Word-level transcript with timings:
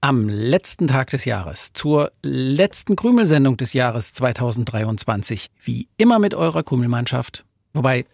am 0.00 0.28
letzten 0.28 0.86
Tag 0.86 1.10
des 1.10 1.24
Jahres, 1.24 1.72
zur 1.72 2.12
letzten 2.22 2.94
Krümelsendung 2.96 3.56
des 3.56 3.72
Jahres 3.72 4.12
2023. 4.12 5.48
Wie 5.62 5.88
immer 5.96 6.18
mit 6.18 6.34
eurer 6.34 6.62
Krümelmannschaft, 6.62 7.44
wobei 7.72 8.06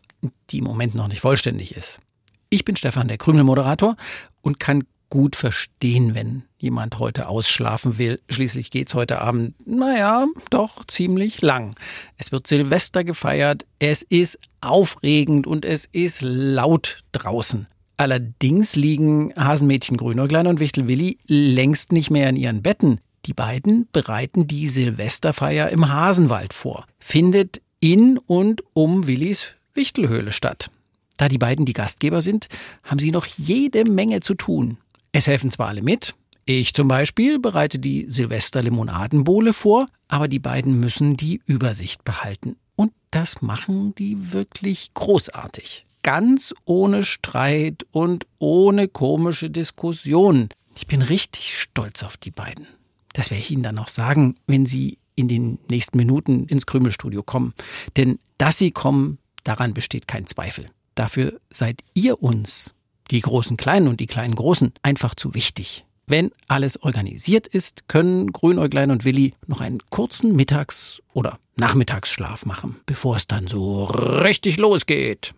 die 0.50 0.58
im 0.58 0.64
Moment 0.64 0.94
noch 0.94 1.08
nicht 1.08 1.20
vollständig 1.20 1.76
ist. 1.76 2.00
Ich 2.48 2.64
bin 2.64 2.76
Stefan, 2.76 3.08
der 3.08 3.18
Krümelmoderator 3.18 3.96
und 4.40 4.60
kann 4.60 4.84
gut 5.10 5.36
verstehen, 5.36 6.14
wenn 6.14 6.44
jemand 6.58 6.98
heute 6.98 7.28
ausschlafen 7.28 7.98
will. 7.98 8.20
Schließlich 8.30 8.70
geht's 8.70 8.94
heute 8.94 9.20
Abend, 9.20 9.54
naja, 9.66 10.26
doch 10.50 10.84
ziemlich 10.86 11.42
lang. 11.42 11.74
Es 12.16 12.32
wird 12.32 12.46
Silvester 12.46 13.04
gefeiert, 13.04 13.66
es 13.78 14.02
ist 14.02 14.38
aufregend 14.60 15.46
und 15.46 15.64
es 15.64 15.84
ist 15.84 16.22
laut 16.22 17.04
draußen. 17.12 17.66
Allerdings 17.96 18.74
liegen 18.74 19.32
Hasenmädchen 19.36 19.96
Grünäuglein 19.96 20.46
und 20.46 20.60
Wichtel 20.60 20.88
Willi 20.88 21.18
längst 21.26 21.92
nicht 21.92 22.10
mehr 22.10 22.28
in 22.28 22.36
ihren 22.36 22.62
Betten. 22.62 23.00
Die 23.26 23.34
beiden 23.34 23.88
bereiten 23.92 24.46
die 24.46 24.68
Silvesterfeier 24.68 25.70
im 25.70 25.90
Hasenwald 25.90 26.52
vor. 26.52 26.86
Findet 26.98 27.62
in 27.80 28.18
und 28.18 28.62
um 28.72 29.06
Willis 29.06 29.48
Wichtelhöhle 29.74 30.32
statt. 30.32 30.70
Da 31.16 31.28
die 31.28 31.38
beiden 31.38 31.64
die 31.64 31.72
Gastgeber 31.72 32.22
sind, 32.22 32.48
haben 32.82 32.98
sie 32.98 33.12
noch 33.12 33.26
jede 33.26 33.84
Menge 33.84 34.20
zu 34.20 34.34
tun. 34.34 34.78
Es 35.12 35.26
helfen 35.26 35.50
zwar 35.50 35.68
alle 35.68 35.82
mit, 35.82 36.14
ich 36.46 36.74
zum 36.74 36.88
Beispiel 36.88 37.38
bereite 37.38 37.78
die 37.78 38.04
Silvester-Limonadenbowle 38.06 39.54
vor, 39.54 39.88
aber 40.08 40.28
die 40.28 40.40
beiden 40.40 40.78
müssen 40.78 41.16
die 41.16 41.40
Übersicht 41.46 42.04
behalten. 42.04 42.56
Und 42.76 42.92
das 43.10 43.40
machen 43.40 43.94
die 43.94 44.32
wirklich 44.32 44.92
großartig 44.92 45.83
ganz 46.04 46.54
ohne 46.66 47.02
Streit 47.02 47.84
und 47.90 48.26
ohne 48.38 48.86
komische 48.86 49.50
Diskussionen. 49.50 50.50
Ich 50.76 50.86
bin 50.86 51.02
richtig 51.02 51.58
stolz 51.58 52.04
auf 52.04 52.16
die 52.16 52.30
beiden. 52.30 52.68
Das 53.14 53.30
werde 53.30 53.40
ich 53.40 53.50
Ihnen 53.50 53.64
dann 53.64 53.78
auch 53.78 53.88
sagen, 53.88 54.36
wenn 54.46 54.66
Sie 54.66 54.98
in 55.16 55.26
den 55.28 55.58
nächsten 55.68 55.96
Minuten 55.96 56.46
ins 56.46 56.66
Krümelstudio 56.66 57.22
kommen. 57.22 57.54
Denn 57.96 58.18
dass 58.38 58.58
Sie 58.58 58.70
kommen, 58.70 59.18
daran 59.42 59.74
besteht 59.74 60.06
kein 60.06 60.26
Zweifel. 60.26 60.66
Dafür 60.94 61.40
seid 61.50 61.80
ihr 61.94 62.22
uns, 62.22 62.74
die 63.10 63.20
großen 63.20 63.56
Kleinen 63.56 63.88
und 63.88 64.00
die 64.00 64.06
kleinen 64.06 64.34
Großen, 64.34 64.72
einfach 64.82 65.14
zu 65.14 65.34
wichtig. 65.34 65.84
Wenn 66.06 66.30
alles 66.48 66.82
organisiert 66.82 67.46
ist, 67.46 67.88
können 67.88 68.32
Grünäuglein 68.32 68.90
und 68.90 69.04
Willi 69.04 69.34
noch 69.46 69.60
einen 69.60 69.78
kurzen 69.90 70.36
Mittags- 70.36 71.00
oder 71.14 71.38
Nachmittagsschlaf 71.56 72.46
machen, 72.46 72.76
bevor 72.84 73.16
es 73.16 73.26
dann 73.26 73.46
so 73.46 73.84
richtig 73.84 74.56
losgeht. 74.56 75.34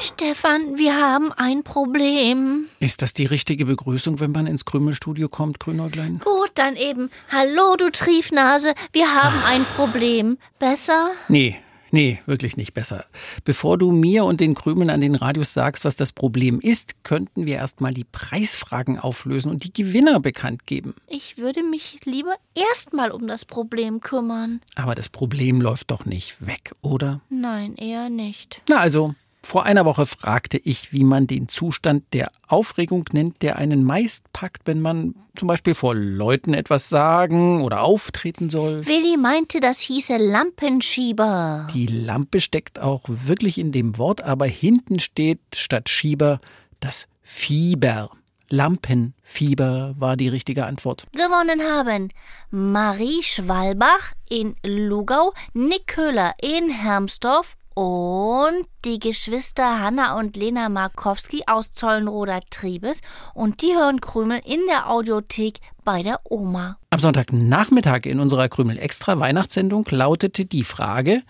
Stefan, 0.00 0.78
wir 0.78 0.96
haben 0.96 1.32
ein 1.32 1.64
Problem. 1.64 2.66
Ist 2.78 3.02
das 3.02 3.14
die 3.14 3.26
richtige 3.26 3.66
Begrüßung, 3.66 4.20
wenn 4.20 4.30
man 4.30 4.46
ins 4.46 4.64
Krümelstudio 4.64 5.28
kommt, 5.28 5.58
Grünäuglein? 5.58 6.20
Gut, 6.24 6.52
dann 6.54 6.76
eben. 6.76 7.10
Hallo, 7.30 7.74
du 7.76 7.90
Triefnase, 7.90 8.74
wir 8.92 9.12
haben 9.12 9.36
ein 9.46 9.64
Problem. 9.76 10.38
Besser? 10.58 11.10
Nee, 11.28 11.58
Nee, 11.90 12.20
wirklich 12.26 12.58
nicht 12.58 12.74
besser. 12.74 13.06
Bevor 13.44 13.78
du 13.78 13.92
mir 13.92 14.24
und 14.24 14.40
den 14.40 14.54
Krümeln 14.54 14.90
an 14.90 15.00
den 15.00 15.14
Radios 15.14 15.54
sagst, 15.54 15.86
was 15.86 15.96
das 15.96 16.12
Problem 16.12 16.60
ist, 16.60 17.02
könnten 17.02 17.46
wir 17.46 17.56
erstmal 17.56 17.94
die 17.94 18.04
Preisfragen 18.04 18.98
auflösen 18.98 19.50
und 19.50 19.64
die 19.64 19.72
Gewinner 19.72 20.20
bekannt 20.20 20.66
geben. 20.66 20.94
Ich 21.06 21.38
würde 21.38 21.62
mich 21.62 22.00
lieber 22.04 22.34
erstmal 22.54 23.10
um 23.10 23.26
das 23.26 23.46
Problem 23.46 24.00
kümmern. 24.00 24.60
Aber 24.74 24.94
das 24.94 25.08
Problem 25.08 25.62
läuft 25.62 25.90
doch 25.90 26.04
nicht 26.04 26.46
weg, 26.46 26.72
oder? 26.82 27.22
Nein, 27.30 27.74
eher 27.76 28.10
nicht. 28.10 28.60
Na 28.68 28.80
also, 28.80 29.14
vor 29.42 29.64
einer 29.64 29.84
Woche 29.84 30.04
fragte 30.06 30.58
ich, 30.58 30.92
wie 30.92 31.04
man 31.04 31.26
den 31.26 31.48
Zustand 31.48 32.04
der 32.12 32.30
Aufregung 32.48 33.04
nennt, 33.12 33.42
der 33.42 33.56
einen 33.56 33.84
meist 33.84 34.32
packt, 34.32 34.62
wenn 34.66 34.80
man 34.80 35.14
zum 35.36 35.48
Beispiel 35.48 35.74
vor 35.74 35.94
Leuten 35.94 36.54
etwas 36.54 36.88
sagen 36.88 37.62
oder 37.62 37.82
auftreten 37.82 38.50
soll. 38.50 38.86
Willi 38.86 39.16
meinte, 39.16 39.60
das 39.60 39.78
hieße 39.80 40.16
Lampenschieber. 40.16 41.68
Die 41.72 41.86
Lampe 41.86 42.40
steckt 42.40 42.80
auch 42.80 43.02
wirklich 43.06 43.58
in 43.58 43.72
dem 43.72 43.96
Wort, 43.96 44.22
aber 44.22 44.46
hinten 44.46 44.98
steht 44.98 45.40
statt 45.54 45.88
Schieber 45.88 46.40
das 46.80 47.06
Fieber. 47.22 48.10
Lampenfieber 48.50 49.94
war 49.98 50.16
die 50.16 50.28
richtige 50.28 50.66
Antwort. 50.66 51.04
Gewonnen 51.12 51.62
haben 51.62 52.10
Marie 52.50 53.22
Schwalbach 53.22 54.14
in 54.28 54.56
Lugau, 54.64 55.34
Nick 55.52 55.86
Köhler 55.86 56.32
in 56.40 56.70
Hermsdorf 56.70 57.56
und 57.78 58.66
die 58.84 58.98
Geschwister 58.98 59.80
Hanna 59.80 60.18
und 60.18 60.36
Lena 60.36 60.68
Markowski 60.68 61.44
aus 61.46 61.70
Zollenroder 61.70 62.40
Triebes 62.50 63.00
und 63.34 63.62
die 63.62 63.72
hören 63.72 64.00
Krümel 64.00 64.40
in 64.44 64.58
der 64.66 64.90
Audiothek 64.90 65.60
bei 65.84 66.02
der 66.02 66.18
Oma. 66.28 66.76
Am 66.90 66.98
Sonntagnachmittag 66.98 68.00
in 68.06 68.18
unserer 68.18 68.48
Krümel 68.48 68.80
Extra 68.80 69.20
Weihnachtssendung 69.20 69.86
lautete 69.90 70.44
die 70.44 70.64
Frage, 70.64 71.22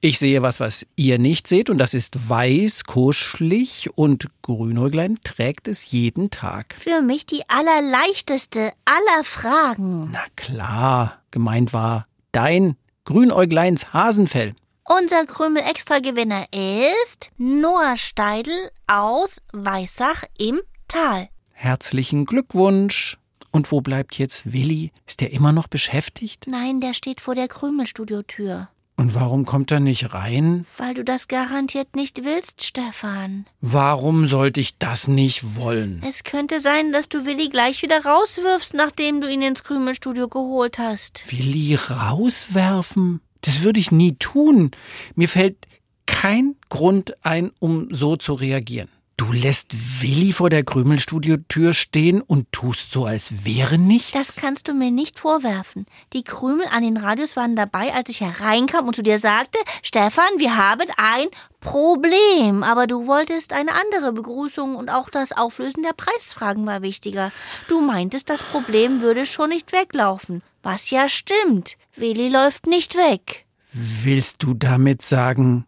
ich 0.00 0.18
sehe 0.18 0.40
was, 0.40 0.58
was 0.58 0.86
ihr 0.96 1.18
nicht 1.18 1.46
seht, 1.46 1.68
und 1.68 1.76
das 1.76 1.92
ist 1.92 2.30
weiß, 2.30 2.84
kuschelig 2.84 3.90
und 3.94 4.28
Grünäuglein 4.40 5.18
trägt 5.22 5.68
es 5.68 5.90
jeden 5.90 6.30
Tag. 6.30 6.76
Für 6.78 7.02
mich 7.02 7.26
die 7.26 7.42
allerleichteste 7.46 8.72
aller 8.86 9.24
Fragen. 9.24 10.08
Na 10.12 10.24
klar, 10.34 11.20
gemeint 11.30 11.74
war 11.74 12.06
dein 12.32 12.76
Grünäugleins 13.04 13.92
Hasenfell. 13.92 14.54
Unser 14.84 15.24
Krümel-Extra-Gewinner 15.26 16.46
ist 16.52 17.30
Noah 17.36 17.96
Steidl 17.96 18.70
aus 18.86 19.40
Weissach 19.52 20.24
im 20.38 20.60
Tal. 20.88 21.28
Herzlichen 21.52 22.24
Glückwunsch. 22.24 23.18
Und 23.52 23.70
wo 23.72 23.80
bleibt 23.80 24.18
jetzt 24.18 24.52
Willi? 24.52 24.90
Ist 25.06 25.22
er 25.22 25.32
immer 25.32 25.52
noch 25.52 25.66
beschäftigt? 25.68 26.46
Nein, 26.46 26.80
der 26.80 26.94
steht 26.94 27.20
vor 27.20 27.34
der 27.34 27.48
Krümelstudiotür. 27.48 28.68
Und 28.96 29.14
warum 29.14 29.46
kommt 29.46 29.70
er 29.70 29.80
nicht 29.80 30.12
rein? 30.12 30.66
Weil 30.76 30.94
du 30.94 31.04
das 31.04 31.26
garantiert 31.26 31.96
nicht 31.96 32.24
willst, 32.24 32.64
Stefan. 32.64 33.46
Warum 33.60 34.26
sollte 34.26 34.60
ich 34.60 34.76
das 34.78 35.08
nicht 35.08 35.56
wollen? 35.56 36.02
Es 36.06 36.22
könnte 36.22 36.60
sein, 36.60 36.92
dass 36.92 37.08
du 37.08 37.24
Willi 37.24 37.48
gleich 37.48 37.82
wieder 37.82 38.04
rauswirfst, 38.04 38.74
nachdem 38.74 39.20
du 39.20 39.28
ihn 39.30 39.42
ins 39.42 39.64
Krümelstudio 39.64 40.28
geholt 40.28 40.78
hast. 40.78 41.24
Willi 41.30 41.76
rauswerfen? 41.76 43.20
Das 43.42 43.62
würde 43.62 43.80
ich 43.80 43.90
nie 43.92 44.14
tun. 44.16 44.70
Mir 45.14 45.28
fällt 45.28 45.66
kein 46.06 46.56
Grund 46.68 47.14
ein, 47.24 47.50
um 47.58 47.88
so 47.90 48.16
zu 48.16 48.34
reagieren. 48.34 48.88
Du 49.20 49.32
lässt 49.32 49.76
Willi 50.00 50.32
vor 50.32 50.48
der 50.48 50.64
Krümelstudiotür 50.64 51.74
stehen 51.74 52.22
und 52.22 52.50
tust 52.52 52.90
so, 52.90 53.04
als 53.04 53.44
wäre 53.44 53.76
nichts? 53.76 54.12
Das 54.12 54.36
kannst 54.36 54.66
du 54.66 54.72
mir 54.72 54.90
nicht 54.90 55.18
vorwerfen. 55.18 55.84
Die 56.14 56.24
Krümel 56.24 56.66
an 56.70 56.82
den 56.82 56.96
Radios 56.96 57.36
waren 57.36 57.54
dabei, 57.54 57.92
als 57.92 58.08
ich 58.08 58.22
hereinkam 58.22 58.86
und 58.86 58.96
zu 58.96 59.02
dir 59.02 59.18
sagte, 59.18 59.58
Stefan, 59.82 60.30
wir 60.38 60.56
haben 60.56 60.88
ein 60.96 61.26
Problem. 61.60 62.62
Aber 62.62 62.86
du 62.86 63.06
wolltest 63.06 63.52
eine 63.52 63.72
andere 63.72 64.14
Begrüßung 64.14 64.74
und 64.74 64.88
auch 64.88 65.10
das 65.10 65.32
Auflösen 65.32 65.82
der 65.82 65.92
Preisfragen 65.92 66.64
war 66.64 66.80
wichtiger. 66.80 67.30
Du 67.68 67.82
meintest, 67.82 68.30
das 68.30 68.42
Problem 68.42 69.02
würde 69.02 69.26
schon 69.26 69.50
nicht 69.50 69.72
weglaufen. 69.72 70.40
Was 70.62 70.88
ja 70.88 71.10
stimmt. 71.10 71.76
Willi 71.94 72.30
läuft 72.30 72.66
nicht 72.66 72.94
weg. 72.94 73.44
Willst 73.70 74.42
du 74.42 74.54
damit 74.54 75.02
sagen, 75.02 75.66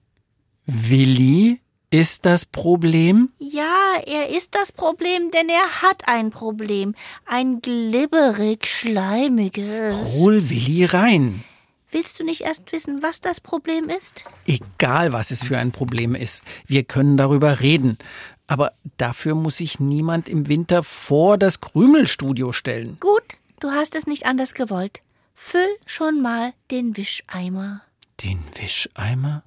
Willi 0.64 1.61
ist 1.92 2.24
das 2.24 2.46
Problem? 2.46 3.28
Ja, 3.38 4.00
er 4.06 4.30
ist 4.30 4.54
das 4.54 4.72
Problem, 4.72 5.30
denn 5.30 5.48
er 5.50 5.82
hat 5.82 6.08
ein 6.08 6.30
Problem. 6.30 6.94
Ein 7.26 7.60
glibberig 7.60 8.66
schleimiges. 8.66 9.94
Hol 10.14 10.48
Willi 10.48 10.86
rein. 10.86 11.44
Willst 11.90 12.18
du 12.18 12.24
nicht 12.24 12.40
erst 12.40 12.72
wissen, 12.72 13.02
was 13.02 13.20
das 13.20 13.42
Problem 13.42 13.90
ist? 13.90 14.24
Egal, 14.46 15.12
was 15.12 15.30
es 15.30 15.44
für 15.44 15.58
ein 15.58 15.70
Problem 15.70 16.14
ist. 16.14 16.42
Wir 16.66 16.84
können 16.84 17.18
darüber 17.18 17.60
reden. 17.60 17.98
Aber 18.46 18.72
dafür 18.96 19.34
muss 19.34 19.58
sich 19.58 19.78
niemand 19.78 20.30
im 20.30 20.48
Winter 20.48 20.82
vor 20.82 21.36
das 21.36 21.60
Krümelstudio 21.60 22.52
stellen. 22.52 22.96
Gut, 23.00 23.36
du 23.60 23.70
hast 23.70 23.94
es 23.94 24.06
nicht 24.06 24.24
anders 24.24 24.54
gewollt. 24.54 25.02
Füll 25.34 25.68
schon 25.84 26.22
mal 26.22 26.54
den 26.70 26.96
Wischeimer. 26.96 27.82
Den 28.20 28.38
Wischeimer? 28.54 29.42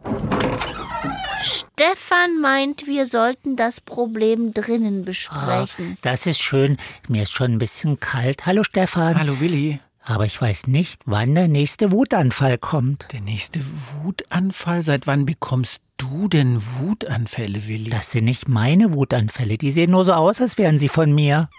Stefan 1.44 2.42
meint, 2.42 2.88
wir 2.88 3.06
sollten 3.06 3.56
das 3.56 3.80
Problem 3.80 4.54
drinnen 4.54 5.06
besprechen. 5.06 5.94
Oh, 5.94 5.98
das 6.02 6.26
ist 6.26 6.42
schön. 6.42 6.78
Mir 7.08 7.24
ist 7.24 7.32
schon 7.32 7.54
ein 7.54 7.58
bisschen 7.58 8.00
kalt. 8.00 8.46
Hallo 8.46 8.64
Stefan. 8.64 9.18
Hallo 9.18 9.40
Willi. 9.40 9.80
Aber 10.04 10.26
ich 10.26 10.40
weiß 10.40 10.68
nicht, 10.68 11.02
wann 11.06 11.34
der 11.34 11.48
nächste 11.48 11.92
Wutanfall 11.92 12.58
kommt. 12.58 13.08
Der 13.12 13.22
nächste 13.22 13.62
Wutanfall? 14.04 14.84
Seit 14.84 15.08
wann 15.08 15.26
bekommst 15.26 15.82
du 15.98 16.28
denn 16.28 16.62
Wutanfälle, 16.80 17.68
Willi? 17.68 17.90
Das 17.90 18.12
sind 18.12 18.26
nicht 18.26 18.48
meine 18.48 18.94
Wutanfälle. 18.94 19.58
Die 19.58 19.72
sehen 19.72 19.92
nur 19.92 20.06
so 20.06 20.14
aus, 20.14 20.42
als 20.42 20.58
wären 20.58 20.78
sie 20.78 20.90
von 20.90 21.14
mir. 21.14 21.50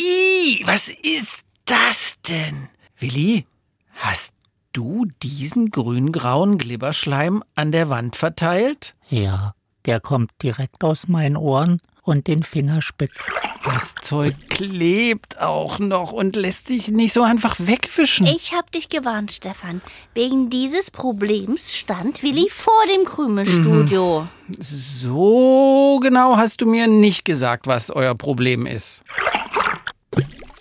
Ih, 0.00 0.62
was 0.64 0.88
ist 0.88 1.40
das 1.64 2.16
denn? 2.28 2.68
Willi, 2.98 3.46
hast 3.94 4.32
du 4.72 5.06
diesen 5.22 5.70
grün-grauen 5.70 6.58
Glibberschleim 6.58 7.42
an 7.54 7.72
der 7.72 7.90
Wand 7.90 8.16
verteilt? 8.16 8.94
Ja, 9.08 9.54
der 9.86 10.00
kommt 10.00 10.30
direkt 10.42 10.84
aus 10.84 11.08
meinen 11.08 11.36
Ohren 11.36 11.80
und 12.02 12.26
den 12.26 12.42
Fingerspitzen. 12.42 13.32
Das 13.64 13.94
Zeug 14.02 14.34
klebt 14.48 15.40
auch 15.40 15.78
noch 15.78 16.10
und 16.10 16.34
lässt 16.34 16.66
sich 16.66 16.90
nicht 16.90 17.12
so 17.12 17.22
einfach 17.22 17.56
wegwischen. 17.60 18.26
Ich 18.26 18.54
hab 18.54 18.72
dich 18.72 18.88
gewarnt, 18.88 19.30
Stefan. 19.30 19.80
Wegen 20.14 20.50
dieses 20.50 20.90
Problems 20.90 21.76
stand 21.76 22.24
Willi 22.24 22.48
vor 22.50 22.72
dem 22.92 23.04
Krümelstudio. 23.04 24.26
So 24.60 26.00
genau 26.02 26.36
hast 26.36 26.60
du 26.60 26.66
mir 26.66 26.88
nicht 26.88 27.24
gesagt, 27.24 27.68
was 27.68 27.90
euer 27.90 28.16
Problem 28.16 28.66
ist. 28.66 29.04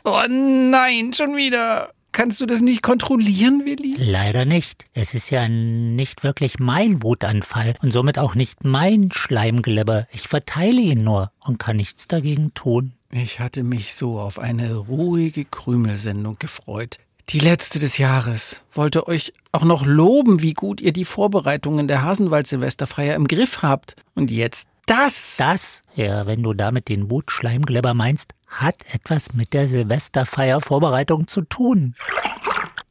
Oh 0.03 0.23
nein, 0.29 1.13
schon 1.13 1.35
wieder. 1.35 1.91
Kannst 2.11 2.41
du 2.41 2.45
das 2.45 2.61
nicht 2.61 2.83
kontrollieren, 2.83 3.63
Willi? 3.65 3.95
Leider 3.97 4.43
nicht. 4.43 4.85
Es 4.93 5.13
ist 5.13 5.29
ja 5.29 5.47
nicht 5.47 6.23
wirklich 6.23 6.59
mein 6.59 7.01
Wutanfall 7.03 7.75
und 7.81 7.93
somit 7.93 8.19
auch 8.19 8.35
nicht 8.35 8.65
mein 8.65 9.11
Schleimglibber. 9.13 10.07
Ich 10.11 10.27
verteile 10.27 10.81
ihn 10.81 11.03
nur 11.03 11.31
und 11.39 11.57
kann 11.57 11.77
nichts 11.77 12.07
dagegen 12.07 12.53
tun. 12.53 12.93
Ich 13.11 13.39
hatte 13.39 13.63
mich 13.63 13.93
so 13.93 14.19
auf 14.19 14.39
eine 14.39 14.75
ruhige 14.75 15.45
Krümelsendung 15.45 16.37
gefreut. 16.37 16.99
Die 17.29 17.39
letzte 17.39 17.79
des 17.79 17.97
Jahres. 17.97 18.61
Wollte 18.73 19.07
euch 19.07 19.31
auch 19.53 19.63
noch 19.63 19.85
loben, 19.85 20.41
wie 20.41 20.53
gut 20.53 20.81
ihr 20.81 20.91
die 20.91 21.05
Vorbereitungen 21.05 21.87
der 21.87 22.03
Hasenwald-Silvesterfeier 22.03 23.15
im 23.15 23.27
Griff 23.27 23.61
habt. 23.61 23.95
Und 24.15 24.31
jetzt 24.31 24.67
das. 24.91 25.37
Das, 25.37 25.81
ja, 25.95 26.27
wenn 26.27 26.43
du 26.43 26.53
damit 26.53 26.89
den 26.89 27.09
Wutschleimglibber 27.09 27.93
meinst, 27.93 28.33
hat 28.47 28.75
etwas 28.93 29.33
mit 29.33 29.53
der 29.53 29.67
Silvesterfeiervorbereitung 29.67 31.27
zu 31.27 31.41
tun. 31.41 31.95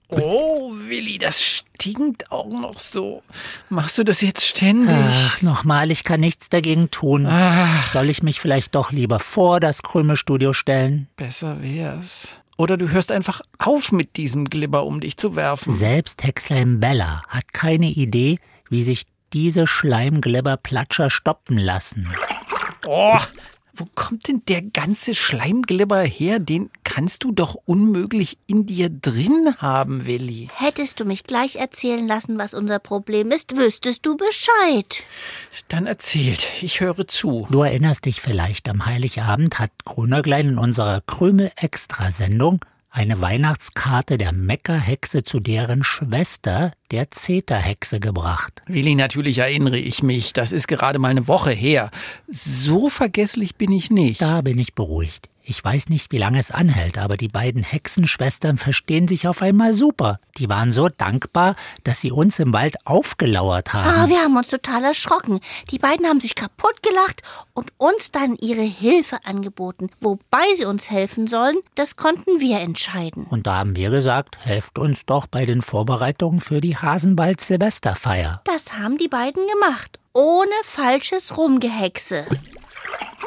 Oh, 0.09 0.73
Willi, 0.75 1.19
das 1.19 1.41
stinkt 1.43 2.33
auch 2.33 2.49
noch 2.49 2.81
so. 2.81 3.23
Machst 3.69 3.97
du 3.97 4.03
das 4.03 4.23
jetzt 4.23 4.45
ständig? 4.45 4.93
Ach, 4.93 5.43
nochmal, 5.43 5.91
ich 5.93 6.03
kann 6.03 6.21
nichts 6.21 6.49
dagegen 6.49 6.91
tun. 6.91 7.27
Ach. 7.29 7.93
Soll 7.93 8.11
ich 8.11 8.23
mich 8.23 8.41
vielleicht 8.41 8.75
doch 8.75 8.91
lieber 8.91 9.21
vor 9.21 9.61
das 9.61 9.83
Krümelstudio 9.83 10.53
stellen? 10.53 11.07
Besser 11.17 11.63
wär's. 11.63 12.39
Oder 12.57 12.77
du 12.77 12.91
hörst 12.91 13.13
einfach 13.13 13.41
auf 13.59 13.93
mit 13.93 14.17
diesem 14.17 14.47
Glibber, 14.51 14.85
um 14.85 15.01
dich 15.01 15.17
zu 15.17 15.37
werfen. 15.37 15.73
Selbst 15.73 16.25
Hexlein 16.25 16.81
Bella 16.81 17.23
hat 17.29 17.53
keine 17.53 17.87
Idee, 17.87 18.39
wie 18.69 18.83
sich 18.83 19.05
diese 19.33 19.67
Schleimglibber-Platscher 19.67 21.11
stoppen 21.11 21.57
lassen. 21.57 22.09
Oh, 22.87 23.19
wo 23.81 23.87
kommt 23.95 24.29
denn 24.29 24.43
der 24.47 24.61
ganze 24.61 25.15
Schleimglibber 25.15 26.03
her? 26.03 26.39
Den 26.39 26.71
kannst 26.85 27.25
du 27.25 27.33
doch 27.33 27.55
unmöglich 27.65 28.37
in 28.47 28.67
dir 28.67 28.91
drin 28.91 29.55
haben, 29.59 30.05
Willi. 30.05 30.49
Hättest 30.55 31.01
du 31.01 31.07
mich 31.07 31.25
gleich 31.25 31.57
erzählen 31.57 32.07
lassen, 32.07 32.37
was 32.37 32.53
unser 32.53 32.79
Problem 32.79 33.31
ist, 33.31 33.57
wüsstest 33.57 34.05
du 34.05 34.19
Bescheid. 34.19 35.03
Dann 35.69 35.87
erzählt, 35.87 36.47
ich 36.61 36.81
höre 36.81 37.07
zu. 37.09 37.47
Du 37.51 37.63
erinnerst 37.63 38.05
dich 38.05 38.21
vielleicht, 38.21 38.69
am 38.69 38.85
Heiligabend 38.85 39.59
hat 39.59 39.71
Grünerglein 39.85 40.49
in 40.51 40.59
unserer 40.59 41.01
Krümel-Extra-Sendung 41.07 42.65
eine 42.91 43.21
Weihnachtskarte 43.21 44.19
der 44.19 44.33
Meckerhexe 44.33 45.23
zu 45.23 45.41
deren 45.41 45.85
Schwester, 45.85 46.73
der 46.91 47.11
Zeterhexe, 47.11 48.01
gebracht. 48.01 48.63
Willi, 48.67 48.95
natürlich 48.95 49.39
erinnere 49.39 49.79
ich 49.79 50.03
mich. 50.03 50.33
Das 50.33 50.53
ist 50.53 50.67
gerade 50.67 50.99
mal 50.99 51.09
eine 51.09 51.29
Woche 51.29 51.53
her. 51.53 51.91
So 52.29 52.89
vergesslich 52.89 53.57
bin 53.57 53.73
ich 53.73 53.91
nicht. 53.91 54.21
Da 54.21 54.41
bin 54.41 54.59
ich 54.59 54.75
beruhigt. 54.75 55.30
Ich 55.43 55.65
weiß 55.65 55.89
nicht, 55.89 56.13
wie 56.13 56.19
lange 56.19 56.39
es 56.39 56.51
anhält, 56.51 56.99
aber 56.99 57.17
die 57.17 57.29
beiden 57.29 57.63
Hexenschwestern 57.63 58.59
verstehen 58.59 59.09
sich 59.09 59.27
auf 59.27 59.43
einmal 59.43 59.73
super. 59.73 60.21
Die 60.37 60.49
waren 60.49 60.71
so 60.71 60.89
dankbar, 60.89 61.57
dass 61.83 62.01
sie 62.01 62.13
uns 62.13 62.39
im 62.39 62.53
Wald 62.53 62.77
aufgelauert 62.87 63.73
haben. 63.73 63.89
Ah, 63.89 64.09
wir 64.09 64.21
haben 64.21 64.37
uns 64.37 64.49
total 64.49 64.85
erschrocken. 64.85 65.41
Die 65.71 65.79
beiden 65.79 66.07
haben 66.07 66.21
sich 66.21 66.35
kaputt 66.35 66.83
gelacht 66.83 67.23
und 67.55 67.73
uns 67.79 68.13
dann 68.13 68.37
ihre 68.37 68.63
Hilfe 68.63 69.19
angeboten. 69.25 69.91
Wobei 70.01 70.45
sie 70.57 70.67
uns 70.67 70.91
helfen 70.91 71.27
sollen, 71.27 71.57
das 71.75 71.97
konnten 71.97 72.41
wir 72.41 72.61
entscheiden. 72.61 73.25
Und 73.25 73.47
da 73.47 73.57
haben 73.57 73.77
wir 73.77 73.91
gesagt, 73.91 74.37
helft 74.45 74.79
uns 74.79 75.07
doch 75.07 75.27
bei 75.27 75.47
den 75.47 75.63
Vorbereitungen 75.63 76.41
für 76.41 76.61
die 76.61 76.77
Hasenwald-Silvesterfeier. 76.77 78.43
Das 78.45 78.79
haben 78.79 78.99
die 78.99 79.09
beiden 79.09 79.43
gemacht. 79.55 79.99
Ohne 80.13 80.53
falsches 80.65 81.37
Rumgehexe. 81.37 82.27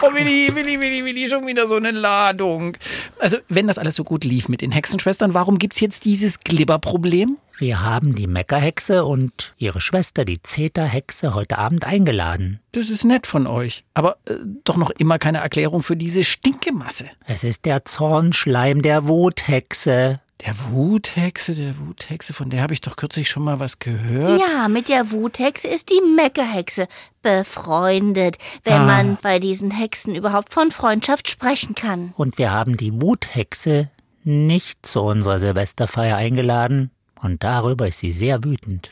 Oh, 0.01 0.13
Willi, 0.13 0.53
Willi, 0.53 0.79
Willi, 0.79 1.05
Willi, 1.05 1.27
schon 1.27 1.45
wieder 1.45 1.67
so 1.67 1.75
eine 1.75 1.91
Ladung. 1.91 2.75
Also, 3.19 3.37
wenn 3.47 3.67
das 3.67 3.77
alles 3.77 3.95
so 3.95 4.03
gut 4.03 4.23
lief 4.23 4.49
mit 4.49 4.61
den 4.61 4.71
Hexenschwestern, 4.71 5.33
warum 5.33 5.59
gibt's 5.59 5.79
jetzt 5.79 6.05
dieses 6.05 6.39
Glibberproblem? 6.39 7.37
Wir 7.57 7.83
haben 7.83 8.15
die 8.15 8.25
Meckerhexe 8.25 9.05
und 9.05 9.53
ihre 9.57 9.79
Schwester, 9.79 10.25
die 10.25 10.41
Zeterhexe, 10.41 11.35
heute 11.35 11.59
Abend 11.59 11.85
eingeladen. 11.85 12.59
Das 12.71 12.89
ist 12.89 13.05
nett 13.05 13.27
von 13.27 13.45
euch. 13.45 13.83
Aber 13.93 14.17
äh, 14.25 14.33
doch 14.63 14.77
noch 14.77 14.89
immer 14.89 15.19
keine 15.19 15.37
Erklärung 15.37 15.83
für 15.83 15.95
diese 15.95 16.23
Stinkemasse. 16.23 17.05
Es 17.27 17.43
ist 17.43 17.65
der 17.65 17.85
Zornschleim 17.85 18.81
der 18.81 19.07
Wuthexe. 19.07 20.19
Der 20.41 20.55
Wuthexe, 20.71 21.53
der 21.55 21.77
Wuthexe, 21.79 22.33
von 22.33 22.49
der 22.49 22.61
habe 22.63 22.73
ich 22.73 22.81
doch 22.81 22.95
kürzlich 22.97 23.29
schon 23.29 23.43
mal 23.43 23.59
was 23.59 23.79
gehört. 23.79 24.41
Ja, 24.41 24.67
mit 24.67 24.89
der 24.89 25.11
Wuthexe 25.11 25.67
ist 25.69 25.89
die 25.89 26.01
Meckerhexe 26.15 26.87
befreundet, 27.21 28.37
wenn 28.63 28.73
Ah. 28.81 28.85
man 28.85 29.17
bei 29.21 29.39
diesen 29.39 29.71
Hexen 29.71 30.15
überhaupt 30.15 30.53
von 30.53 30.71
Freundschaft 30.71 31.29
sprechen 31.29 31.75
kann. 31.75 32.13
Und 32.17 32.37
wir 32.37 32.51
haben 32.51 32.75
die 32.77 33.01
Wuthexe 33.01 33.89
nicht 34.23 34.85
zu 34.85 35.01
unserer 35.01 35.39
Silvesterfeier 35.39 36.17
eingeladen. 36.17 36.91
Und 37.21 37.41
darüber 37.43 37.87
ist 37.87 37.99
sie 37.99 38.11
sehr 38.11 38.43
wütend. 38.43 38.91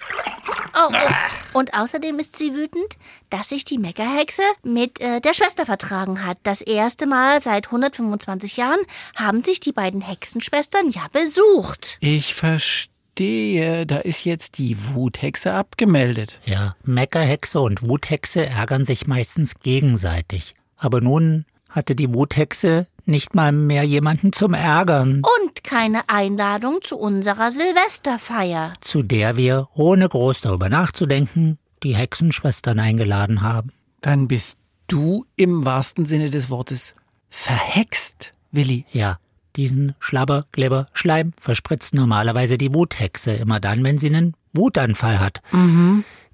Oh, 0.89 0.93
oh. 0.93 1.59
Und 1.59 1.73
außerdem 1.73 2.17
ist 2.19 2.37
sie 2.37 2.53
wütend, 2.53 2.97
dass 3.29 3.49
sich 3.49 3.65
die 3.65 3.77
Meckerhexe 3.77 4.41
mit 4.63 4.99
äh, 5.01 5.19
der 5.19 5.33
Schwester 5.33 5.65
vertragen 5.65 6.25
hat. 6.25 6.37
Das 6.43 6.61
erste 6.61 7.07
Mal 7.07 7.41
seit 7.41 7.67
125 7.67 8.57
Jahren 8.57 8.79
haben 9.15 9.43
sich 9.43 9.59
die 9.59 9.73
beiden 9.73 10.01
Hexenschwestern 10.01 10.89
ja 10.89 11.07
besucht. 11.11 11.97
Ich 11.99 12.33
verstehe, 12.33 13.85
da 13.85 13.97
ist 13.97 14.23
jetzt 14.25 14.57
die 14.57 14.77
Wuthexe 14.93 15.53
abgemeldet. 15.53 16.39
Ja, 16.45 16.75
Meckerhexe 16.83 17.59
und 17.59 17.87
Wuthexe 17.87 18.45
ärgern 18.45 18.85
sich 18.85 19.07
meistens 19.07 19.59
gegenseitig. 19.59 20.55
Aber 20.77 21.01
nun 21.01 21.45
hatte 21.69 21.95
die 21.95 22.13
Wuthexe 22.13 22.87
nicht 23.05 23.35
mal 23.35 23.51
mehr 23.51 23.83
jemanden 23.83 24.31
zum 24.33 24.53
Ärgern, 24.53 25.21
Und 25.43 25.50
keine 25.63 26.09
Einladung 26.09 26.79
zu 26.81 26.97
unserer 26.97 27.51
Silvesterfeier. 27.51 28.73
zu 28.81 29.03
der 29.03 29.37
wir, 29.37 29.67
ohne 29.73 30.07
groß 30.07 30.41
darüber 30.41 30.69
nachzudenken, 30.69 31.57
die 31.83 31.95
Hexenschwestern 31.95 32.79
eingeladen 32.79 33.41
haben. 33.41 33.71
Dann 34.01 34.27
bist 34.27 34.57
du 34.87 35.25
im 35.35 35.65
wahrsten 35.65 36.05
Sinne 36.05 36.29
des 36.29 36.49
Wortes 36.49 36.95
verhext, 37.29 38.33
Willi. 38.51 38.85
Ja, 38.91 39.19
diesen 39.55 39.95
Schlabber, 39.99 40.45
Glibber, 40.51 40.87
Schleim 40.93 41.33
verspritzt 41.39 41.93
normalerweise 41.93 42.57
die 42.57 42.73
Wuthexe 42.73 43.33
immer 43.33 43.59
dann, 43.59 43.83
wenn 43.83 43.97
sie 43.97 44.07
einen 44.07 44.35
Wutanfall 44.53 45.19
hat. 45.19 45.41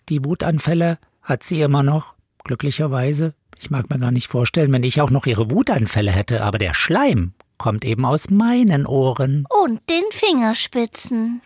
Die 0.10 0.26
Wutanfälle 0.26 0.98
hat 1.22 1.44
sie 1.44 1.62
immer 1.62 1.84
noch, 1.84 2.16
glücklicherweise. 2.44 3.34
Ich 3.60 3.70
mag 3.70 3.90
mir 3.90 4.00
gar 4.00 4.12
nicht 4.12 4.28
vorstellen, 4.28 4.72
wenn 4.72 4.84
ich 4.84 5.02
auch 5.02 5.10
noch 5.10 5.26
ihre 5.26 5.52
Wutanfälle 5.52 6.12
hätte, 6.12 6.44
aber 6.44 6.58
der 6.58 6.74
Schleim 6.74 7.34
kommt 7.58 7.86
eben 7.86 8.06
aus 8.06 8.30
meinen 8.30 8.86
Ohren. 8.86 9.46
Und 9.64 9.82
den 9.90 10.04
Fingerspitzen. 10.12 11.42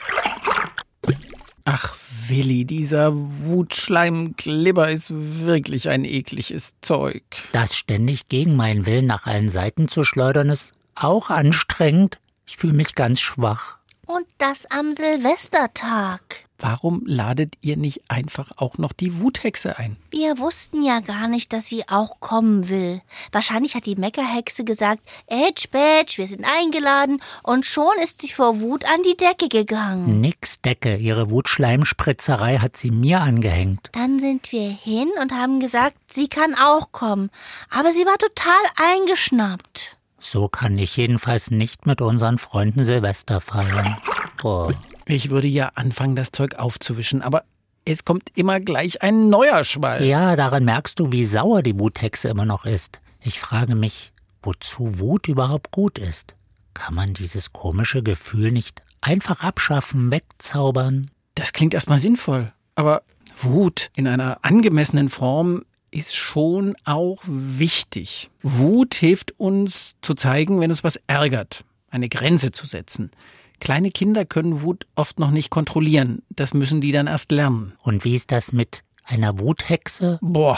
Ach, 1.65 1.96
Willi, 2.27 2.65
dieser 2.65 3.12
Wutschleimglibber 3.13 4.89
ist 4.89 5.12
wirklich 5.13 5.89
ein 5.89 6.06
ekliges 6.06 6.75
Zeug. 6.82 7.24
Das 7.51 7.75
ständig 7.75 8.30
gegen 8.30 8.56
meinen 8.56 8.86
Willen 8.86 9.06
nach 9.06 9.25
allen 9.25 9.50
Seiten 9.50 9.88
zu 9.88 10.03
schleudern, 10.03 10.50
ist 10.50 10.74
auch 10.96 11.30
anstrengend. 11.30 12.20
Ich 12.46 12.58
fühle 12.58 12.74
mich 12.74 12.96
ganz 12.96 13.20
schwach. 13.20 13.77
Und 14.13 14.27
das 14.39 14.65
am 14.70 14.94
Silvestertag. 14.94 16.22
Warum 16.58 17.01
ladet 17.06 17.53
ihr 17.62 17.77
nicht 17.77 18.01
einfach 18.10 18.51
auch 18.58 18.77
noch 18.77 18.91
die 18.91 19.22
Wuthexe 19.22 19.80
ein? 19.80 19.96
Wir 20.10 20.38
wussten 20.38 20.84
ja 20.84 21.00
gar 21.00 21.30
nicht, 21.30 21.53
dass 21.53 21.68
sie 21.68 21.88
auch 21.88 22.20
kommen 22.20 22.68
will. 22.68 23.01
Wahrscheinlich 23.32 23.74
hat 23.74 23.86
die 23.86 23.96
Meckerhexe 23.96 24.65
gesagt, 24.65 25.00
Edge, 25.27 25.70
Badge, 25.72 26.15
wir 26.18 26.27
sind 26.27 26.46
eingeladen. 26.46 27.22
Und 27.41 27.65
schon 27.65 27.94
ist 28.03 28.22
sie 28.22 28.34
vor 28.34 28.60
Wut 28.60 28.84
an 28.84 29.01
die 29.03 29.15
Decke 29.15 29.48
gegangen. 29.48 30.20
Nix 30.20 30.62
Decke, 30.62 30.98
ihre 30.98 31.32
Wutschleimspritzerei 31.32 32.58
hat 32.58 32.75
sie 32.75 32.91
mir 32.91 33.22
angehängt. 33.22 33.89
Dann 33.94 34.20
sind 34.20 34.51
wir 34.51 34.70
hin 34.70 35.10
und 35.22 35.32
haben 35.32 35.62
gesagt, 35.62 35.96
sie 36.12 36.27
kann 36.27 36.53
auch 36.53 36.91
kommen. 36.91 37.32
Aber 37.70 37.94
sie 37.94 38.06
war 38.06 38.18
total 38.18 38.62
eingeschnappt. 38.75 39.96
So 40.22 40.48
kann 40.48 40.78
ich 40.78 40.96
jedenfalls 40.96 41.51
nicht 41.51 41.88
mit 41.88 42.00
unseren 42.00 42.38
Freunden 42.38 42.84
Silvester 42.84 43.42
feiern. 43.42 43.98
Oh. 44.44 44.72
Ich 45.06 45.32
würde 45.32 45.48
ja 45.48 45.72
anfangen, 45.75 46.16
das 46.16 46.32
Zeug 46.32 46.56
aufzuwischen, 46.56 47.22
aber 47.22 47.44
es 47.86 48.06
kommt 48.06 48.32
immer 48.36 48.60
gleich 48.60 49.01
ein 49.01 49.30
neuer 49.30 49.63
Schwall. 49.63 50.06
Ja, 50.06 50.36
daran 50.36 50.63
merkst 50.63 51.00
du, 51.00 51.12
wie 51.12 51.25
sauer 51.25 51.63
die 51.63 51.78
Wuthexe 51.78 52.30
immer 52.30 52.46
noch 52.46 52.66
ist. 52.66 53.01
Ich 53.20 53.40
frage 53.40 53.75
mich, 53.75 54.13
wozu 54.44 55.00
Wut 55.00 55.28
überhaupt 55.28 55.72
gut 55.72 55.98
ist. 55.98 56.36
Kann 56.75 56.94
man 56.94 57.13
dieses 57.13 57.51
komische 57.51 58.04
Gefühl 58.04 58.51
nicht 58.51 58.82
einfach 59.01 59.44
abschaffen, 59.44 60.12
wegzaubern? 60.12 61.10
Das 61.36 61.54
klingt 61.54 61.74
erstmal 61.74 62.00
sinnvoll, 62.00 62.54
aber 62.75 63.01
Wut 63.36 63.90
in 63.96 64.08
einer 64.08 64.38
angemessenen 64.44 65.10
Form 65.10 65.63
ist 65.91 66.15
schon 66.15 66.75
auch 66.86 67.21
wichtig. 67.27 68.29
Wut 68.41 68.95
hilft 68.95 69.39
uns 69.39 69.95
zu 70.01 70.13
zeigen, 70.13 70.60
wenn 70.60 70.71
uns 70.71 70.83
was 70.83 71.00
ärgert, 71.07 71.65
eine 71.89 72.10
Grenze 72.10 72.51
zu 72.51 72.65
setzen. 72.65 73.12
Kleine 73.60 73.91
Kinder 73.91 74.25
können 74.25 74.62
Wut 74.62 74.88
oft 74.95 75.19
noch 75.19 75.29
nicht 75.29 75.50
kontrollieren. 75.51 76.24
Das 76.29 76.53
müssen 76.53 76.81
die 76.81 76.91
dann 76.91 77.07
erst 77.07 77.31
lernen. 77.31 77.74
Und 77.83 78.03
wie 78.05 78.15
ist 78.15 78.31
das 78.31 78.51
mit 78.51 78.83
einer 79.03 79.39
Wuthexe? 79.39 80.17
Boah, 80.21 80.57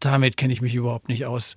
damit 0.00 0.36
kenne 0.36 0.52
ich 0.52 0.60
mich 0.60 0.74
überhaupt 0.74 1.08
nicht 1.08 1.24
aus. 1.24 1.54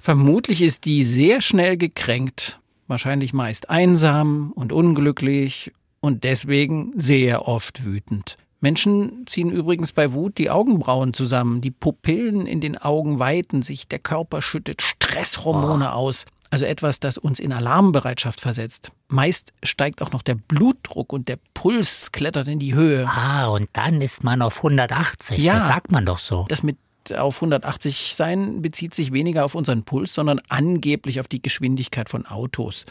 Vermutlich 0.00 0.62
ist 0.62 0.84
die 0.84 1.02
sehr 1.02 1.40
schnell 1.40 1.76
gekränkt, 1.76 2.60
wahrscheinlich 2.86 3.32
meist 3.32 3.68
einsam 3.68 4.52
und 4.52 4.72
unglücklich 4.72 5.72
und 6.00 6.22
deswegen 6.22 6.92
sehr 6.94 7.48
oft 7.48 7.84
wütend. 7.84 8.36
Menschen 8.60 9.24
ziehen 9.26 9.50
übrigens 9.50 9.92
bei 9.92 10.12
Wut 10.12 10.38
die 10.38 10.50
Augenbrauen 10.50 11.14
zusammen, 11.14 11.60
die 11.60 11.70
Pupillen 11.70 12.46
in 12.46 12.60
den 12.60 12.76
Augen 12.76 13.18
weiten 13.18 13.62
sich, 13.62 13.86
der 13.86 14.00
Körper 14.00 14.42
schüttet 14.42 14.82
Stresshormone 14.82 15.86
oh. 15.86 15.94
aus. 15.94 16.24
Also 16.50 16.64
etwas, 16.64 16.98
das 16.98 17.18
uns 17.18 17.40
in 17.40 17.52
Alarmbereitschaft 17.52 18.40
versetzt. 18.40 18.92
Meist 19.08 19.52
steigt 19.62 20.00
auch 20.00 20.12
noch 20.12 20.22
der 20.22 20.34
Blutdruck 20.34 21.12
und 21.12 21.28
der 21.28 21.38
Puls 21.52 22.10
klettert 22.10 22.48
in 22.48 22.58
die 22.58 22.74
Höhe. 22.74 23.06
Ah, 23.06 23.48
und 23.48 23.68
dann 23.74 24.00
ist 24.00 24.24
man 24.24 24.40
auf 24.40 24.58
180. 24.58 25.38
Ja, 25.38 25.54
das 25.54 25.66
sagt 25.66 25.92
man 25.92 26.06
doch 26.06 26.18
so. 26.18 26.46
Das 26.48 26.62
mit 26.62 26.78
auf 27.16 27.36
180 27.36 28.14
sein 28.14 28.62
bezieht 28.62 28.94
sich 28.94 29.12
weniger 29.12 29.44
auf 29.44 29.54
unseren 29.54 29.84
Puls, 29.84 30.14
sondern 30.14 30.40
angeblich 30.48 31.20
auf 31.20 31.28
die 31.28 31.42
Geschwindigkeit 31.42 32.08
von 32.08 32.26
Autos. 32.26 32.86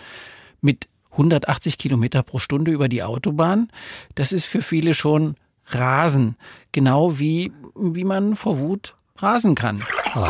Mit 0.62 0.88
180 1.12 1.80
Kilometer 1.80 2.22
pro 2.22 2.38
Stunde 2.38 2.72
über 2.72 2.88
die 2.88 3.02
Autobahn, 3.02 3.72
das 4.14 4.32
ist 4.32 4.46
für 4.46 4.62
viele 4.62 4.94
schon 4.94 5.36
Rasen. 5.68 6.36
Genau 6.72 7.20
wie, 7.20 7.52
wie 7.76 8.04
man 8.04 8.36
vor 8.36 8.60
Wut 8.60 8.96
rasen 9.18 9.56
kann. 9.56 9.84
Oh, 10.16 10.28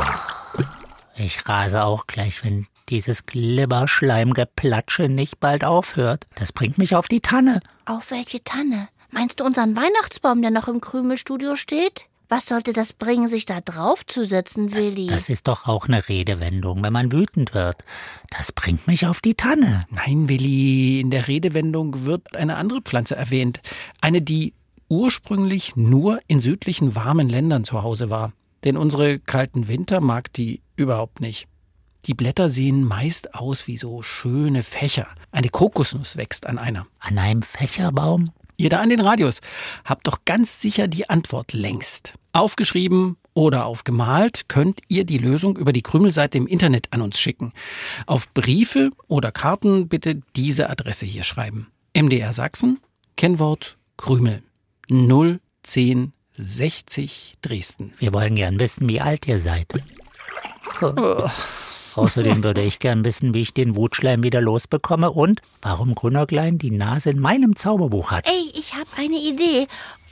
ich 1.16 1.48
rase 1.48 1.84
auch 1.84 2.08
gleich, 2.08 2.44
wenn 2.44 2.68
dieses 2.90 3.26
Glibberschleimgeplatsche 3.26 5.10
nicht 5.10 5.40
bald 5.40 5.66
aufhört. 5.66 6.26
Das 6.36 6.54
bringt 6.54 6.78
mich 6.78 6.96
auf 6.96 7.08
die 7.08 7.22
Tanne. 7.22 7.60
Auf 7.86 8.12
welche 8.12 8.44
Tanne? 8.44 8.90
Meinst 9.12 9.40
du 9.40 9.46
unseren 9.46 9.76
Weihnachtsbaum, 9.76 10.42
der 10.42 10.52
noch 10.52 10.68
im 10.68 10.82
Krümelstudio 10.82 11.56
steht? 11.56 12.06
Was 12.30 12.48
sollte 12.48 12.74
das 12.74 12.92
bringen, 12.92 13.30
sich 13.30 13.46
da 13.46 13.62
draufzusetzen, 13.62 14.74
Willi? 14.74 15.08
Das, 15.08 15.20
das, 15.20 15.30
ist 15.30 15.48
doch 15.48 15.66
auch 15.66 15.88
eine 15.88 16.10
Redewendung, 16.10 16.84
wenn 16.84 16.92
man 16.92 17.12
wütend 17.14 17.54
wird. 17.54 17.84
Das 18.30 18.52
bringt 18.52 18.86
mich 18.86 19.08
auf 19.08 19.22
die 19.22 19.36
Tanne. 19.36 19.86
Nein, 19.90 20.28
Willi, 20.28 21.00
in 21.00 21.10
der 21.10 21.30
Redewendung 21.30 22.06
wird 22.06 22.36
eine 22.36 22.58
andere 22.58 22.82
Pflanze 22.82 23.16
erwähnt. 23.16 23.62
Eine, 24.02 24.22
die 24.22 24.54
ursprünglich 24.90 25.76
nur 25.76 26.20
in 26.28 26.42
südlichen 26.42 26.96
warmen 26.96 27.30
Ländern 27.30 27.64
zu 27.64 27.84
Hause 27.84 28.10
war. 28.10 28.34
Denn 28.64 28.78
unsere 28.78 29.20
kalten 29.20 29.68
Winter 29.68 30.02
mag 30.02 30.34
die 30.34 30.62
überhaupt 30.76 31.22
nicht. 31.22 31.48
Die 32.06 32.14
Blätter 32.14 32.50
sehen 32.50 32.84
meist 32.84 33.36
aus 33.36 33.68
wie 33.68 33.78
so 33.78 34.02
schöne 34.02 34.64
Fächer. 34.64 35.08
Eine 35.32 35.50
Kokosnuss 35.50 36.16
wächst 36.16 36.48
an 36.48 36.58
einer. 36.58 36.88
An 37.00 37.18
einem 37.18 37.42
Fächerbaum? 37.42 38.30
Ihr 38.56 38.70
da 38.70 38.80
an 38.80 38.90
den 38.90 39.02
Radios 39.02 39.42
habt 39.86 40.08
doch 40.08 40.20
ganz 40.26 40.62
sicher 40.62 40.88
die 40.88 41.10
Antwort 41.10 41.54
längst. 41.54 42.14
Aufgeschrieben 42.34 43.18
oder 43.34 43.66
aufgemalt 43.66 44.48
könnt 44.48 44.82
ihr 44.88 45.06
die 45.06 45.20
Lösung 45.20 45.58
über 45.58 45.74
die 45.74 45.84
Krümelseite 45.84 46.38
im 46.38 46.48
Internet 46.48 46.88
an 46.92 47.02
uns 47.02 47.20
schicken. 47.20 47.54
Auf 48.08 48.34
Briefe 48.34 48.90
oder 49.08 49.32
Karten 49.32 49.88
bitte 49.88 50.22
diese 50.36 50.70
Adresse 50.70 51.06
hier 51.06 51.24
schreiben. 51.24 51.68
MDR 51.94 52.34
Sachsen, 52.34 52.80
Kennwort 53.16 53.78
Krümel 53.98 54.44
01060 54.90 57.36
Dresden. 57.42 57.94
Wir 57.98 58.14
wollen 58.14 58.36
gern 58.36 58.60
wissen, 58.60 58.88
wie 58.90 59.02
alt 59.02 59.28
ihr 59.28 59.40
seid. 59.40 59.74
Oh. 60.82 61.30
Außerdem 61.96 62.44
würde 62.44 62.62
ich 62.62 62.78
gern 62.78 63.04
wissen, 63.04 63.34
wie 63.34 63.42
ich 63.42 63.56
den 63.56 63.76
Wutschleim 63.76 64.22
wieder 64.22 64.40
losbekomme 64.40 65.10
und 65.10 65.42
warum 65.64 65.96
Grünerklein 65.96 66.60
die 66.60 66.70
Nase 66.70 67.10
in 67.10 67.20
meinem 67.20 67.56
Zauberbuch 67.56 68.12
hat. 68.12 68.28
Ey, 68.28 68.52
ich 68.54 68.76
habe 68.76 68.86
eine 68.98 69.18
Idee 69.18 69.66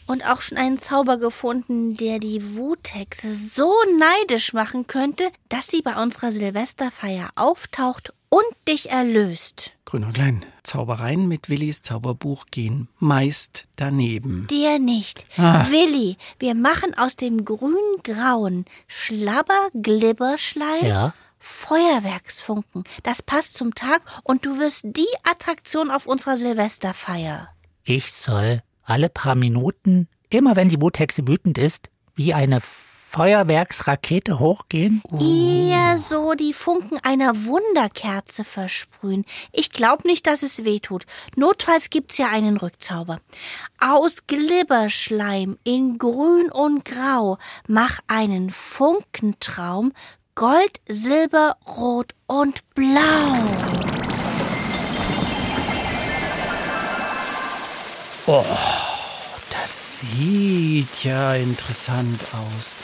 und 0.08 0.28
auch 0.28 0.42
schon 0.42 0.58
einen 0.58 0.80
Zauber 0.80 1.18
gefunden, 1.18 1.96
der 1.96 2.18
die 2.18 2.58
Wuthexe 2.58 3.36
so 3.36 3.72
neidisch 4.00 4.54
machen 4.54 4.88
könnte, 4.88 5.30
dass 5.50 5.68
sie 5.68 5.84
bei 5.84 6.02
unserer 6.02 6.32
Silvesterfeier 6.32 7.30
auftaucht 7.36 8.15
und 8.30 8.44
dich 8.68 8.90
erlöst. 8.92 9.72
Grün 9.86 10.04
und 10.04 10.14
Klein, 10.14 10.46
Zaubereien 10.64 11.28
mit 11.28 11.50
Willis 11.50 11.82
Zauberbuch 11.82 12.48
gehen 12.52 12.88
meist 13.00 13.68
daneben. 13.76 14.48
Dir 14.48 14.80
nicht. 14.80 15.26
Ah. 15.38 15.68
Willi, 15.70 16.18
wir 16.40 16.56
machen 16.56 16.98
aus 16.98 17.16
dem 17.16 17.46
grün-grauen 17.46 18.66
Schlabber-Glibberschleim 18.88 20.86
ja? 20.86 21.14
Feuerwerksfunken. 21.40 22.84
Das 23.04 23.22
passt 23.22 23.54
zum 23.54 23.76
Tag 23.76 24.02
und 24.24 24.46
du 24.46 24.58
wirst 24.60 24.84
die 24.84 25.06
Attraktion 25.24 25.92
auf 25.92 26.08
unserer 26.08 26.38
Silvesterfeier. 26.38 27.50
Ich 27.84 28.12
soll 28.14 28.64
alle 28.84 29.10
paar 29.10 29.36
Minuten, 29.36 30.08
immer 30.30 30.56
wenn 30.56 30.70
die 30.70 30.82
Wuthexe 30.82 31.28
wütend 31.28 31.58
ist, 31.58 31.90
wie 32.16 32.34
eine 32.34 32.62
Feuerwerksrakete 33.16 34.40
hochgehen? 34.40 35.02
Eher 35.18 35.98
so 36.00 36.34
die 36.34 36.52
Funken 36.52 37.00
einer 37.02 37.46
Wunderkerze 37.46 38.44
versprühen. 38.44 39.24
Ich 39.54 39.72
glaube 39.72 40.06
nicht, 40.06 40.28
dass 40.28 40.44
es 40.44 40.66
weh 40.66 40.82
tut. 40.82 41.06
Notfalls 41.38 41.90
gibt's 41.90 42.18
ja 42.18 42.28
einen 42.28 42.58
Rückzauber. 42.58 43.22
Aus 43.80 44.28
Glibberschleim 44.28 45.58
in 45.64 45.98
Grün 45.98 46.52
und 46.52 46.84
Grau 46.84 47.38
mach 47.70 48.00
einen 48.08 48.50
Funkentraum 48.50 49.94
Gold, 50.36 50.82
Silber, 50.90 51.56
Rot 51.66 52.14
und 52.28 52.70
Blau. 52.74 53.00
Oh, 58.28 58.44
das 59.52 60.02
sieht 60.02 61.06
ja 61.06 61.36
interessant 61.36 62.20
aus. 62.34 62.76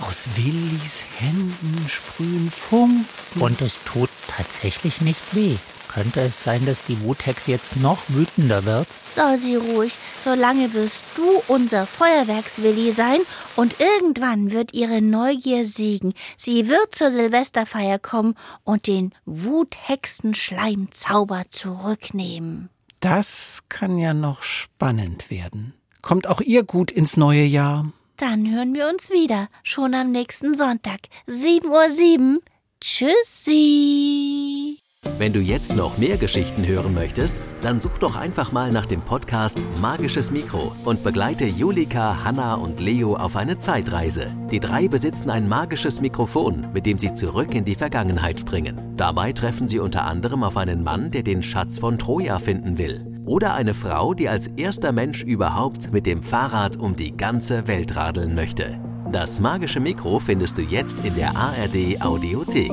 Aus 0.00 0.28
Willis 0.36 1.04
Händen 1.18 1.88
sprühen 1.88 2.50
Funken. 2.50 3.06
Und 3.40 3.62
es 3.62 3.74
tut 3.84 4.10
tatsächlich 4.28 5.00
nicht 5.00 5.34
weh. 5.34 5.56
Könnte 5.88 6.20
es 6.22 6.42
sein, 6.42 6.66
dass 6.66 6.84
die 6.86 7.00
Wuthex 7.02 7.46
jetzt 7.46 7.76
noch 7.76 8.00
wütender 8.08 8.64
wird? 8.64 8.88
Soll 9.14 9.38
sie 9.38 9.54
ruhig. 9.54 9.96
Solange 10.24 10.72
wirst 10.72 11.04
du 11.14 11.22
unser 11.46 11.86
Feuerwerkswilli 11.86 12.90
sein 12.90 13.20
und 13.54 13.76
irgendwann 13.78 14.50
wird 14.50 14.74
ihre 14.74 15.00
Neugier 15.00 15.64
siegen. 15.64 16.14
Sie 16.36 16.68
wird 16.68 16.96
zur 16.96 17.10
Silvesterfeier 17.10 18.00
kommen 18.00 18.34
und 18.64 18.88
den 18.88 19.14
Wuthexenschleimzauber 19.24 21.44
zurücknehmen. 21.50 22.70
Das 22.98 23.62
kann 23.68 23.98
ja 23.98 24.14
noch 24.14 24.42
spannend 24.42 25.30
werden. 25.30 25.74
Kommt 26.02 26.26
auch 26.26 26.40
ihr 26.40 26.64
gut 26.64 26.90
ins 26.90 27.16
neue 27.16 27.44
Jahr? 27.44 27.92
Dann 28.24 28.50
hören 28.50 28.74
wir 28.74 28.88
uns 28.88 29.10
wieder, 29.10 29.48
schon 29.62 29.92
am 29.92 30.10
nächsten 30.10 30.54
Sonntag, 30.54 31.00
7.07 31.28 32.36
Uhr. 32.36 32.40
Tschüssi! 32.80 34.78
Wenn 35.18 35.34
du 35.34 35.40
jetzt 35.40 35.76
noch 35.76 35.98
mehr 35.98 36.16
Geschichten 36.16 36.66
hören 36.66 36.94
möchtest, 36.94 37.36
dann 37.60 37.82
such 37.82 37.98
doch 37.98 38.16
einfach 38.16 38.50
mal 38.50 38.72
nach 38.72 38.86
dem 38.86 39.02
Podcast 39.02 39.62
Magisches 39.78 40.30
Mikro 40.30 40.74
und 40.86 41.04
begleite 41.04 41.44
Julika, 41.44 42.24
Hanna 42.24 42.54
und 42.54 42.80
Leo 42.80 43.14
auf 43.14 43.36
eine 43.36 43.58
Zeitreise. 43.58 44.34
Die 44.50 44.58
drei 44.58 44.88
besitzen 44.88 45.28
ein 45.28 45.46
magisches 45.46 46.00
Mikrofon, 46.00 46.72
mit 46.72 46.86
dem 46.86 46.98
sie 46.98 47.12
zurück 47.12 47.54
in 47.54 47.66
die 47.66 47.74
Vergangenheit 47.74 48.40
springen. 48.40 48.96
Dabei 48.96 49.34
treffen 49.34 49.68
sie 49.68 49.80
unter 49.80 50.06
anderem 50.06 50.44
auf 50.44 50.56
einen 50.56 50.82
Mann, 50.82 51.10
der 51.10 51.24
den 51.24 51.42
Schatz 51.42 51.78
von 51.78 51.98
Troja 51.98 52.38
finden 52.38 52.78
will. 52.78 53.13
Oder 53.24 53.54
eine 53.54 53.74
Frau, 53.74 54.14
die 54.14 54.28
als 54.28 54.48
erster 54.56 54.92
Mensch 54.92 55.22
überhaupt 55.22 55.92
mit 55.92 56.06
dem 56.06 56.22
Fahrrad 56.22 56.76
um 56.76 56.94
die 56.94 57.16
ganze 57.16 57.66
Welt 57.66 57.96
radeln 57.96 58.34
möchte. 58.34 58.78
Das 59.10 59.40
magische 59.40 59.80
Mikro 59.80 60.18
findest 60.18 60.58
du 60.58 60.62
jetzt 60.62 60.98
in 61.04 61.14
der 61.14 61.34
ARD 61.36 62.00
Audiothek. 62.00 62.72